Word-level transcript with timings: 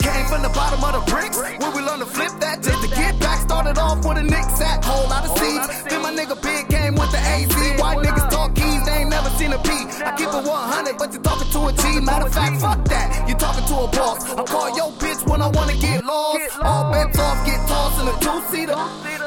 Came 0.00 0.26
from 0.26 0.42
the 0.42 0.50
bottom 0.50 0.82
of 0.84 0.92
the 0.92 1.10
bricks. 1.10 1.36
We 1.36 1.80
learn 1.80 2.00
to 2.00 2.06
flip 2.06 2.32
that 2.40 2.62
just 2.62 2.82
to 2.82 2.88
get 2.94 3.18
back. 3.18 3.40
Started 3.40 3.78
off 3.78 4.04
with 4.04 4.18
a 4.18 4.22
Nick 4.22 4.44
sack, 4.56 4.84
whole 4.84 5.08
lot 5.08 5.24
of 5.24 5.32
seeds. 5.38 5.66
Then 5.88 6.02
my 6.02 6.12
nigga 6.12 6.36
Big 6.42 6.68
came 6.68 6.94
with 6.94 7.10
the 7.10 7.18
AZ. 7.18 7.54
White 7.80 7.98
niggas 7.98 8.28
talk 8.30 8.54
keys, 8.54 8.84
they 8.84 9.02
ain't 9.02 9.10
never 9.10 9.30
seen 9.40 9.52
a 9.52 9.58
P. 9.58 9.70
I 10.04 10.12
keep 10.16 10.28
it 10.28 10.44
100, 10.44 10.98
but 10.98 11.12
you 11.12 11.20
talking 11.20 11.50
to 11.50 11.60
a 11.66 11.72
T. 11.72 12.00
Matter 12.00 12.26
of 12.26 12.34
fact, 12.34 12.60
fuck 12.60 12.84
that. 12.92 13.28
You 13.28 13.34
talking 13.34 13.64
to 13.64 13.74
a 13.84 13.88
boss. 13.88 14.24
I 14.36 14.44
call 14.44 14.68
your 14.76 14.92
bitch 15.00 15.26
when 15.28 15.40
I 15.40 15.48
wanna 15.48 15.76
get 15.76 16.04
lost. 16.04 16.58
All 16.60 16.92
bets 16.92 17.18
off, 17.18 17.44
get 17.46 17.60
tossed 17.66 18.00
in 18.02 18.08
a 18.08 18.16
two 18.20 18.38
seater. 18.52 18.76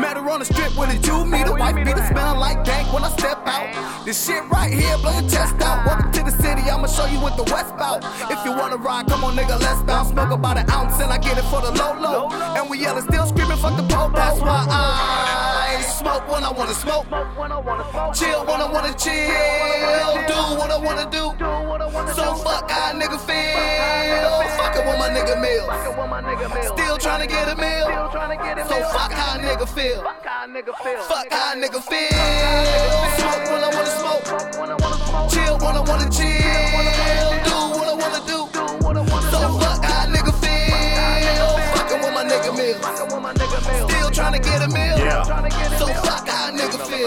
Met 0.00 0.16
her 0.16 0.28
on 0.30 0.40
the 0.40 0.46
strip 0.46 0.76
with 0.76 0.96
a 0.96 0.98
two 1.02 1.24
meter. 1.26 1.52
White 1.52 1.76
beater 1.76 2.04
smell 2.08 2.38
like 2.40 2.64
dank 2.64 2.92
when 2.92 3.04
I 3.04 3.10
step 3.10 3.40
out. 3.46 4.04
This 4.06 4.24
shit 4.24 4.42
right 4.48 4.72
here, 4.72 4.96
blow 4.98 5.12
your 5.12 5.28
chest 5.28 5.60
out. 5.60 5.84
City, 5.84 6.15
I'ma 6.86 6.94
show 6.94 7.06
you 7.10 7.18
what 7.18 7.36
the 7.36 7.42
West 7.50 7.76
bout. 7.76 8.04
If 8.30 8.44
you 8.44 8.52
wanna 8.52 8.76
ride, 8.76 9.08
come 9.08 9.24
on, 9.24 9.34
nigga, 9.34 9.58
let's 9.60 9.82
bounce. 9.82 10.10
Smoke 10.10 10.30
about 10.30 10.56
an 10.56 10.70
ounce 10.70 11.00
and 11.02 11.12
I 11.12 11.18
get 11.18 11.36
it 11.36 11.42
for 11.50 11.60
the 11.60 11.72
low 11.72 11.98
low. 11.98 12.30
And 12.54 12.70
we 12.70 12.78
yelling, 12.78 13.02
still 13.02 13.26
screaming, 13.26 13.56
fuck 13.56 13.76
the 13.76 13.82
Pope. 13.82 14.14
That's 14.14 14.38
why 14.40 14.64
I 14.70 15.82
smoke 15.82 16.30
when 16.30 16.44
I 16.44 16.52
wanna 16.52 16.74
smoke. 16.74 17.06
Chill 18.14 18.46
when 18.46 18.60
I 18.62 18.70
wanna 18.70 18.94
chill. 18.94 20.14
Do 20.30 20.38
what 20.54 20.70
I 20.70 20.78
wanna 20.78 21.10
do. 21.10 21.34
So 22.14 22.34
fuck 22.46 22.70
how 22.70 22.92
a 22.92 22.94
nigga 22.94 23.18
feel. 23.18 24.46
Fucking 24.54 24.86
with 24.86 24.98
my 25.02 25.10
nigga 25.10 25.34
Millz. 25.42 26.78
Still 26.78 26.98
trying 26.98 27.22
to 27.22 27.26
get 27.26 27.48
a 27.48 27.56
meal. 27.56 27.86
So 28.70 28.76
fuck 28.94 29.10
how 29.10 29.38
nigga 29.38 29.66
feel. 29.66 30.02
Fuck 30.02 31.32
how 31.32 31.54
nigga 31.56 31.82
feel. 31.82 32.06
Smoke 33.18 33.26
when 33.26 33.26
I 33.26 33.26
wanna 33.26 33.35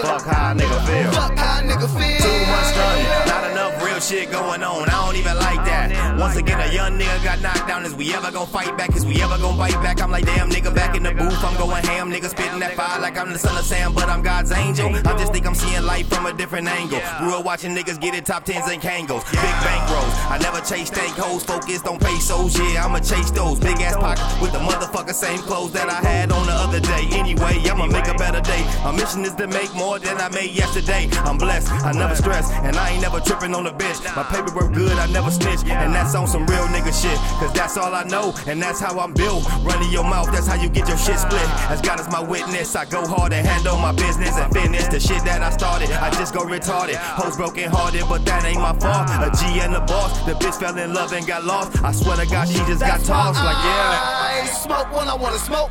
feel. 0.00 0.18
Fuck 0.18 0.26
how 0.26 0.52
a 0.52 0.54
nigga 0.54 0.78
feel. 0.86 1.12
Fuck 1.12 1.36
how 1.36 1.60
a 1.60 1.62
nigga 1.62 1.88
feel. 1.88 2.20
Too 2.20 2.40
much 2.50 2.66
stunning, 2.72 3.26
not 3.26 3.50
enough 3.50 3.84
real 3.84 4.00
shit 4.00 4.30
going 4.30 4.62
on. 4.62 4.88
I 4.88 5.06
don't 5.06 5.16
even 5.16 5.36
like 5.36 5.64
that. 5.64 6.18
Once 6.18 6.36
again, 6.36 6.60
a 6.60 6.72
young 6.72 6.98
nigga 6.98 7.24
got 7.24 7.40
knocked 7.40 7.68
down. 7.68 7.84
Is 7.84 7.94
we 7.94 8.14
ever 8.14 8.30
gonna 8.30 8.46
fight 8.46 8.76
back? 8.76 8.94
Is 8.96 9.06
we 9.06 9.20
ever 9.22 9.38
gonna 9.38 9.56
bite 9.56 9.80
back? 9.82 10.02
I'm 10.02 10.10
like, 10.10 10.26
damn 10.26 10.50
nigga, 10.50 10.74
back 10.74 10.96
in 10.96 11.02
the 11.02 11.12
booth. 11.12 11.44
I'm 11.44 11.56
going 11.56 11.84
ham, 11.84 12.10
nigga, 12.10 12.28
spitting 12.28 12.60
that 12.60 12.74
fire 12.74 13.00
like 13.00 13.16
I'm 13.16 13.32
the 13.32 13.38
son 13.38 13.56
of 13.56 13.64
Sam, 13.64 13.92
but 13.94 14.08
I'm 14.08 14.22
God's 14.22 14.52
angel. 14.52 14.88
I 14.88 15.18
just 15.18 15.32
think 15.32 15.46
I'm 15.46 15.54
seeing 15.54 15.82
life 15.82 16.08
from 16.08 16.26
a 16.26 16.32
different 16.32 16.68
angle. 16.68 17.00
Grew 17.18 17.34
up 17.34 17.44
watching 17.44 17.74
niggas 17.74 18.00
get 18.00 18.14
it 18.14 18.26
top 18.26 18.44
tens 18.44 18.68
and 18.70 18.80
kangos. 18.80 19.24
Big 19.30 19.56
bankrolls. 19.64 20.14
I 20.30 20.38
never 20.38 20.60
chase 20.60 20.88
stank 20.88 21.16
hoes, 21.16 21.44
focused 21.44 21.86
on 21.86 21.98
pesos. 21.98 22.58
Yeah, 22.58 22.84
I'ma 22.84 22.98
chase 23.00 23.30
those. 23.30 23.58
Big 23.60 23.80
ass 23.80 23.96
pockets 23.96 24.40
with 24.40 24.52
the 24.52 24.58
motherfucker 24.58 25.14
same 25.14 25.38
clothes 25.40 25.72
that 25.72 25.88
I 25.88 26.00
had 26.06 26.32
on 26.32 26.46
the 26.46 26.52
other 26.52 26.80
day. 26.80 27.08
Anyway, 27.12 27.60
I'ma 27.68 27.86
make 27.86 28.08
a 28.08 28.14
better 28.14 28.40
day. 28.40 28.59
My 28.82 28.92
mission 28.92 29.24
is 29.24 29.34
to 29.34 29.46
make 29.46 29.72
more 29.74 29.98
than 29.98 30.16
I 30.16 30.28
made 30.30 30.52
yesterday. 30.52 31.08
I'm 31.28 31.36
blessed, 31.36 31.70
I 31.84 31.92
never 31.92 32.14
stress, 32.14 32.50
and 32.64 32.76
I 32.76 32.90
ain't 32.90 33.02
never 33.02 33.20
tripping 33.20 33.54
on 33.54 33.64
the 33.64 33.72
bitch. 33.72 34.00
My 34.16 34.22
paperwork 34.24 34.72
good, 34.72 34.96
I 34.96 35.06
never 35.12 35.30
snitch, 35.30 35.60
and 35.68 35.94
that's 35.94 36.14
on 36.14 36.26
some 36.26 36.46
real 36.46 36.64
nigga 36.72 36.90
shit. 36.90 37.18
Cause 37.38 37.52
that's 37.52 37.76
all 37.76 37.94
I 37.94 38.04
know, 38.04 38.34
and 38.46 38.60
that's 38.60 38.80
how 38.80 38.98
I'm 38.98 39.12
built. 39.12 39.44
Running 39.62 39.90
your 39.92 40.04
mouth, 40.04 40.32
that's 40.32 40.46
how 40.46 40.60
you 40.60 40.70
get 40.70 40.88
your 40.88 40.96
shit 40.96 41.18
split. 41.18 41.44
As 41.68 41.82
God 41.82 42.00
is 42.00 42.08
my 42.08 42.20
witness, 42.20 42.74
I 42.74 42.86
go 42.86 43.06
hard 43.06 43.32
and 43.32 43.46
handle 43.46 43.76
my 43.76 43.92
business 43.92 44.36
and 44.36 44.52
fitness. 44.52 44.88
The 44.88 44.98
shit 44.98 45.24
that 45.24 45.42
I 45.42 45.50
started, 45.50 45.90
I 45.90 46.10
just 46.12 46.32
go 46.32 46.40
retarded. 46.40 46.96
Hoes 46.96 47.36
broken 47.36 47.70
hearted, 47.70 48.04
but 48.08 48.24
that 48.24 48.44
ain't 48.44 48.60
my 48.60 48.72
fault. 48.78 49.10
A 49.10 49.28
G 49.36 49.60
and 49.60 49.74
the 49.74 49.80
boss, 49.80 50.24
the 50.24 50.32
bitch 50.32 50.58
fell 50.58 50.76
in 50.78 50.94
love 50.94 51.12
and 51.12 51.26
got 51.26 51.44
lost. 51.44 51.82
I 51.84 51.92
swear 51.92 52.16
to 52.16 52.26
God, 52.26 52.48
she 52.48 52.58
just 52.64 52.80
got 52.80 52.98
That's 52.98 53.08
why 53.10 53.24
tossed. 53.28 53.44
Like, 53.44 53.60
yeah. 53.60 54.40
I 54.40 54.46
smoke 54.46 54.90
when 54.96 55.08
I 55.08 55.14
wanna 55.14 55.38
smoke. 55.38 55.70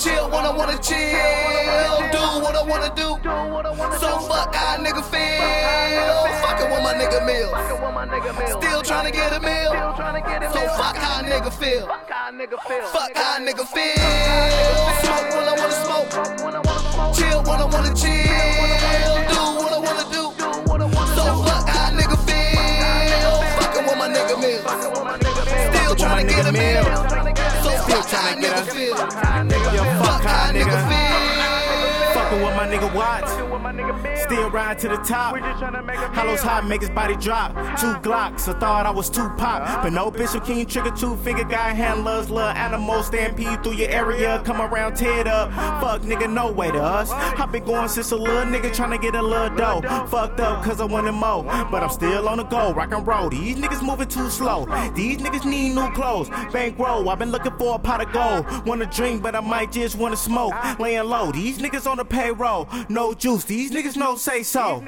Chill 0.00 0.30
when 0.30 0.46
I 0.46 0.56
wanna 0.56 0.78
chill. 0.80 1.89
Wanna 2.80 2.94
do. 2.96 3.08
So 4.00 4.08
fuck 4.20 4.56
a 4.56 4.80
nigga 4.80 5.04
feel. 5.12 6.24
Fucking 6.40 6.70
with 6.70 6.82
my 6.82 6.94
nigga 6.96 7.20
Millz. 7.28 7.52
Still 8.56 8.80
trying 8.80 9.04
to 9.04 9.12
get 9.12 9.32
a 9.36 9.40
meal. 9.40 9.70
So 10.54 10.60
fuck 10.80 10.96
a 10.96 11.20
nigga 11.22 11.52
feel. 11.52 11.86
Fuck 11.86 13.16
a 13.16 13.38
nigga 13.44 13.66
feel. 13.68 14.00
Smoke 15.04 15.28
when 15.36 15.44
I 15.44 15.54
wanna 15.60 15.76
smoke. 15.84 16.10
Chill 17.16 17.42
when 17.42 17.60
I 17.60 17.66
wanna 17.66 17.92
chill. 17.94 18.16
Do 19.28 19.40
what 19.60 19.72
I 19.72 19.78
wanna 19.84 20.06
do. 20.08 20.32
So 21.16 21.24
fuck 21.44 21.68
a 21.68 21.92
nigga 21.92 22.16
feel. 22.24 23.44
Fucking 23.60 23.84
with 23.84 23.98
my 23.98 24.08
nigga 24.08 24.36
Millz. 24.40 24.64
Still 25.76 25.94
trying 25.96 26.26
to 26.26 26.32
get 26.34 26.46
a 26.46 26.52
meal. 26.52 26.84
So 27.62 27.70
fuck 27.92 28.08
a 28.08 28.40
nigga 28.40 28.64
feel. 28.72 28.96
Fucking 32.30 32.46
with 32.46 32.54
my 32.54 32.68
nigga 32.68 32.94
Watts. 32.94 33.32
Still 34.22 34.50
ride 34.50 34.78
to 34.78 34.88
the 34.88 34.98
top. 34.98 35.36
Hollows 36.14 36.40
hot, 36.40 36.64
make 36.64 36.80
his 36.80 36.90
body 36.90 37.16
drop. 37.16 37.52
Two 37.76 37.94
Glocks, 38.08 38.46
I 38.46 38.56
thought 38.58 38.86
I 38.86 38.90
was 38.90 39.10
too 39.10 39.28
pop. 39.30 39.82
But 39.82 39.92
no 39.92 40.12
Bishop 40.12 40.44
King 40.44 40.64
trigger, 40.64 40.92
two 40.92 41.16
finger 41.16 41.42
guy 41.42 41.72
handlers, 41.72 42.30
little 42.30 42.50
animals 42.50 43.06
stampede 43.06 43.64
through 43.64 43.74
your 43.74 43.90
area. 43.90 44.40
Come 44.44 44.60
around, 44.60 44.94
tear 44.94 45.18
it 45.18 45.26
up. 45.26 45.50
Fuck 45.80 46.02
nigga, 46.02 46.32
no 46.32 46.52
way 46.52 46.70
to 46.70 46.80
us. 46.80 47.10
I 47.10 47.46
been 47.46 47.64
going 47.64 47.88
since 47.88 48.12
a 48.12 48.16
little 48.16 48.44
nigga 48.44 48.72
trying 48.72 48.92
to 48.92 48.98
get 48.98 49.16
a 49.16 49.22
little 49.22 49.56
dough. 49.56 49.80
Fucked 50.06 50.38
up 50.38 50.62
cause 50.62 50.80
I 50.80 50.84
wanted 50.84 51.12
more. 51.12 51.42
But 51.42 51.82
I'm 51.82 51.90
still 51.90 52.28
on 52.28 52.38
the 52.38 52.44
go, 52.44 52.72
rock 52.72 52.92
and 52.92 53.04
roll. 53.04 53.28
These 53.28 53.56
niggas 53.56 53.82
moving 53.82 54.06
too 54.06 54.30
slow. 54.30 54.66
These 54.94 55.18
niggas 55.18 55.44
need 55.44 55.74
new 55.74 55.90
clothes. 55.94 56.28
Bankroll, 56.52 57.08
I've 57.08 57.18
been 57.18 57.32
looking 57.32 57.56
for 57.58 57.74
a 57.74 57.78
pot 57.80 58.06
of 58.06 58.12
gold. 58.12 58.66
Wanna 58.66 58.86
drink, 58.86 59.20
but 59.20 59.34
I 59.34 59.40
might 59.40 59.72
just 59.72 59.96
wanna 59.96 60.16
smoke. 60.16 60.54
Laying 60.78 61.04
low, 61.06 61.32
these 61.32 61.58
niggas 61.58 61.90
on 61.90 61.96
the 61.96 62.04
payroll. 62.20 62.68
No 62.88 63.14
juice, 63.14 63.44
these 63.44 63.70
niggas 63.70 63.96
no 63.96 64.16
say 64.16 64.42
so. 64.42 64.82